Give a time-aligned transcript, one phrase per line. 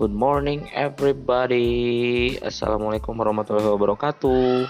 [0.00, 4.64] Good morning everybody Assalamualaikum warahmatullahi wabarakatuh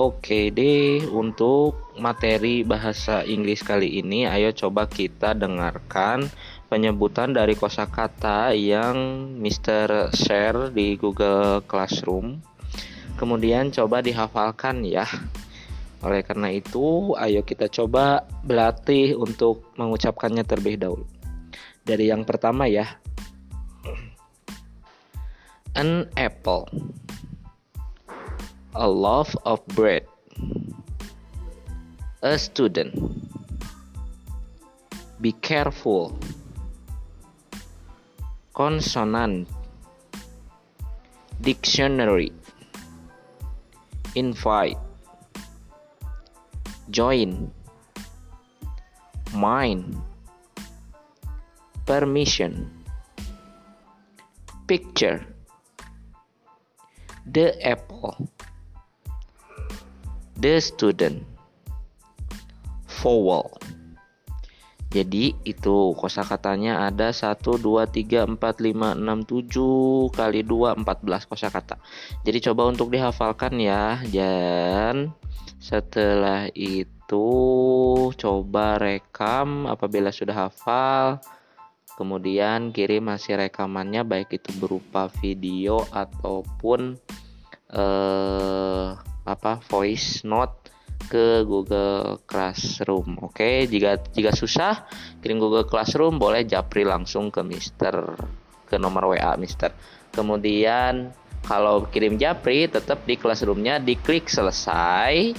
[0.00, 6.32] Oke deh untuk materi bahasa Inggris kali ini Ayo coba kita dengarkan
[6.72, 8.96] penyebutan dari kosakata yang
[9.36, 10.16] Mr.
[10.16, 12.40] share di Google Classroom
[13.20, 15.04] Kemudian coba dihafalkan ya
[16.00, 21.04] oleh karena itu, ayo kita coba berlatih untuk mengucapkannya terlebih dahulu.
[21.84, 22.96] Dari yang pertama ya.
[25.74, 26.68] An apple.
[28.74, 30.06] A loaf of bread.
[32.22, 32.94] A student.
[35.20, 36.18] Be careful.
[38.54, 39.48] Consonant.
[41.40, 42.32] Dictionary.
[44.14, 44.76] Invite
[46.90, 47.50] join,
[49.32, 49.94] mind,
[51.86, 52.66] permission,
[54.66, 55.22] picture,
[57.28, 58.16] the apple,
[60.40, 61.24] the student,
[63.00, 63.52] vowel.
[64.90, 71.78] Jadi itu kosakatanya ada 1 2 3 4 5 6 7 kali 2 14 kosakata.
[72.26, 74.02] Jadi coba untuk dihafalkan ya.
[74.10, 75.14] Dan
[75.62, 77.30] setelah itu
[78.18, 81.22] coba rekam apabila sudah hafal.
[82.00, 86.96] Kemudian kirim hasil rekamannya baik itu berupa video ataupun
[87.76, 88.88] eh,
[89.28, 90.72] apa voice note
[91.12, 93.20] ke Google Classroom.
[93.20, 94.88] Oke, jika jika susah
[95.20, 98.16] kirim Google Classroom boleh japri langsung ke Mister
[98.64, 99.68] ke nomor WA Mister.
[100.08, 101.12] Kemudian
[101.44, 105.36] kalau kirim japri tetap di Classroomnya diklik selesai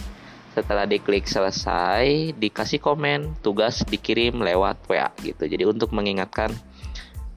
[0.51, 5.47] setelah diklik selesai dikasih komen tugas dikirim lewat WA gitu.
[5.47, 6.51] Jadi untuk mengingatkan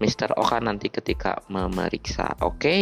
[0.02, 0.34] Mr.
[0.34, 2.58] Oka nanti ketika memeriksa oke?
[2.58, 2.80] Okay?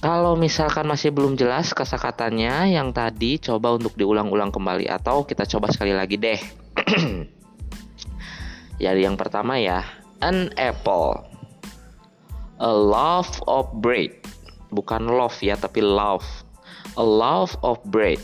[0.00, 5.68] kalau misalkan masih belum jelas kata-katanya yang tadi coba untuk diulang-ulang kembali atau kita coba
[5.68, 6.40] sekali lagi deh.
[8.80, 9.84] Jadi yang pertama ya
[10.24, 11.20] an apple.
[12.60, 14.14] A loaf of bread.
[14.72, 16.24] Bukan love ya tapi love.
[16.96, 18.20] A loaf of bread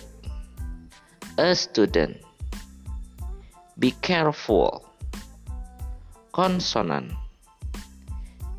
[1.38, 2.16] a student.
[3.78, 4.88] Be careful.
[6.32, 7.12] Consonant.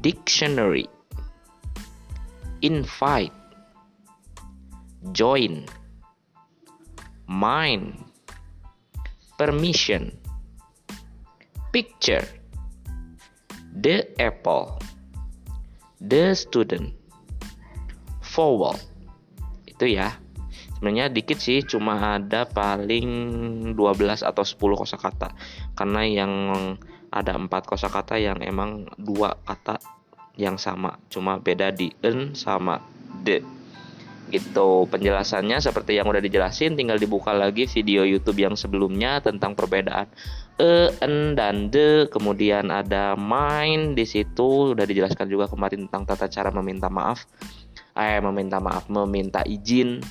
[0.02, 0.86] Dictionary.
[2.62, 3.34] Invite.
[5.12, 5.66] Join.
[7.26, 8.06] Mind.
[9.38, 10.18] Permission.
[11.74, 12.26] Picture.
[13.74, 14.78] The apple.
[16.02, 16.94] The student.
[18.22, 18.78] Vowel.
[19.66, 20.14] Itu ya
[20.78, 23.10] sebenarnya dikit sih cuma ada paling
[23.74, 25.34] 12 atau 10 kosakata.
[25.74, 26.32] Karena yang
[27.12, 29.80] ada empat kosakata yang emang dua kata
[30.38, 31.00] yang sama.
[31.10, 32.84] Cuma beda di en sama
[33.24, 33.42] de.
[34.28, 34.70] Gitu.
[34.92, 40.12] Penjelasannya seperti yang udah dijelasin tinggal dibuka lagi video YouTube yang sebelumnya tentang perbedaan
[40.59, 42.12] e en dan de.
[42.12, 44.76] Kemudian ada main di situ.
[44.76, 47.24] Udah dijelaskan juga kemarin tentang tata cara meminta maaf.
[47.98, 50.04] Eh meminta maaf meminta izin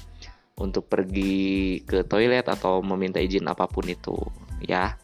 [0.57, 4.17] untuk pergi ke toilet atau meminta izin apa pun itu
[4.65, 4.97] ya.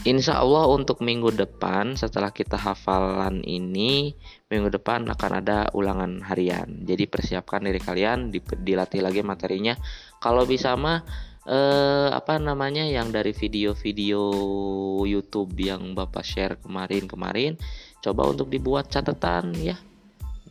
[0.00, 4.16] Insya Allah untuk minggu depan setelah kita hafalan ini
[4.48, 6.88] minggu depan akan ada ulangan harian.
[6.88, 8.32] Jadi persiapkan diri kalian
[8.64, 9.76] dilatih lagi materinya.
[10.16, 11.04] Kalau bisa mah
[11.44, 14.24] eh, apa namanya yang dari video-video
[15.04, 17.60] YouTube yang Bapak share kemarin-kemarin
[18.00, 19.76] coba untuk dibuat catatan ya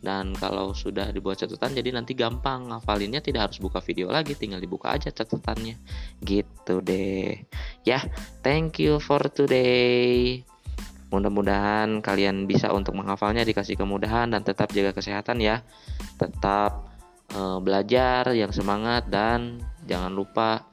[0.00, 4.56] dan kalau sudah dibuat catatan jadi nanti gampang ngafalinnya tidak harus buka video lagi tinggal
[4.56, 5.76] dibuka aja catatannya.
[6.24, 7.44] Gitu deh.
[7.84, 8.00] Ya
[8.40, 10.40] thank you for today.
[11.12, 15.60] Mudah-mudahan kalian bisa untuk menghafalnya dikasih kemudahan dan tetap jaga kesehatan ya.
[16.16, 16.86] Tetap
[17.36, 20.64] uh, belajar yang semangat dan jangan lupa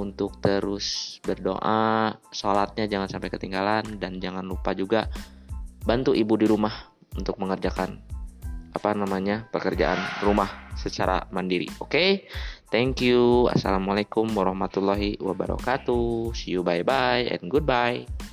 [0.00, 2.16] untuk terus berdoa.
[2.32, 5.12] Sholatnya jangan sampai ketinggalan dan jangan lupa juga
[5.82, 6.72] bantu ibu di rumah
[7.18, 8.11] untuk mengerjakan
[8.72, 11.68] apa namanya pekerjaan rumah secara mandiri.
[11.78, 12.10] Oke, okay?
[12.72, 13.46] thank you.
[13.52, 16.32] Assalamualaikum warahmatullahi wabarakatuh.
[16.32, 18.31] See you bye bye and goodbye.